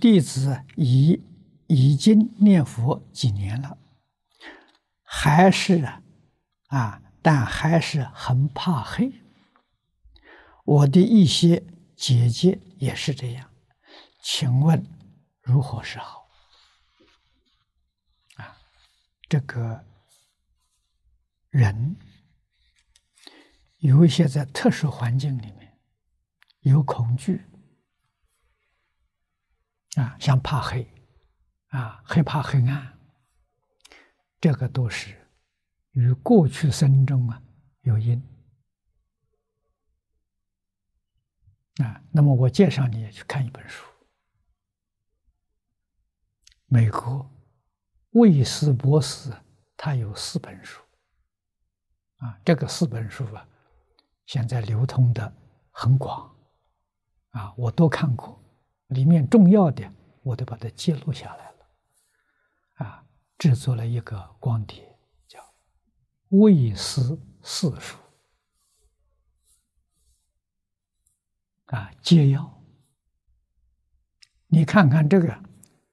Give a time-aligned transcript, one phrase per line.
[0.00, 1.22] 弟子已
[1.66, 3.76] 已经念佛几年了，
[5.02, 6.02] 还是啊，
[6.68, 9.12] 啊，但还是很怕黑。
[10.64, 11.62] 我的一些
[11.94, 13.50] 姐姐也是这样，
[14.22, 14.84] 请问
[15.42, 16.26] 如何是好？
[18.36, 18.56] 啊，
[19.28, 19.84] 这个
[21.50, 21.96] 人
[23.78, 25.78] 有一些在特殊环境里面
[26.60, 27.44] 有恐惧。
[30.00, 30.90] 啊，像怕黑，
[31.68, 32.98] 啊，害怕黑暗，
[34.40, 35.14] 这个都是
[35.90, 37.42] 与过去生中啊
[37.82, 38.18] 有因。
[41.82, 43.84] 啊，那么我介绍你也去看一本书，
[46.64, 47.30] 美国
[48.12, 49.30] 魏斯博士
[49.76, 50.82] 他有四本书，
[52.16, 53.46] 啊，这个四本书啊，
[54.24, 55.30] 现在流通的
[55.70, 56.34] 很广，
[57.32, 58.42] 啊，我都看过。
[58.90, 61.66] 里面重要的我都把它记录下来了，
[62.74, 63.06] 啊，
[63.38, 65.40] 制作了一个光碟，叫
[66.28, 67.96] 《魏斯四书》，
[71.76, 72.62] 啊，解要，
[74.48, 75.42] 你看看这个，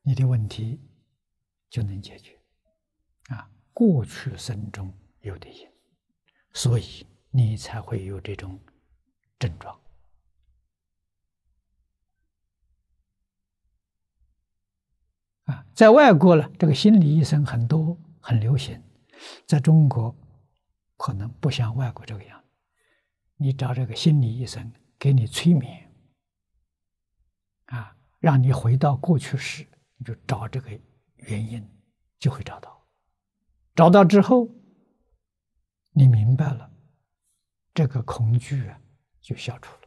[0.00, 0.80] 你的问题
[1.68, 2.40] 就能解决，
[3.28, 5.70] 啊，过去生中有的因，
[6.54, 8.58] 所以你才会有这种
[9.38, 9.78] 症状。
[15.44, 18.82] 啊，在外国呢，这个心理医生很多，很流行，
[19.44, 20.16] 在中国
[20.96, 22.42] 可能不像外国这个样。
[23.36, 25.92] 你找这个心理医生给你催眠，
[27.66, 29.66] 啊，让你回到过去时，
[29.98, 30.70] 你就找这个
[31.16, 31.62] 原因，
[32.18, 32.86] 就会找到。
[33.74, 34.48] 找到之后，
[35.92, 36.70] 你明白了，
[37.74, 38.80] 这个恐惧啊，
[39.20, 39.85] 就消除了。